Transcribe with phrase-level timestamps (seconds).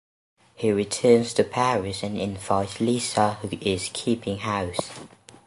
[0.55, 4.89] He returns to Paris and invites Lisa who is keeping house.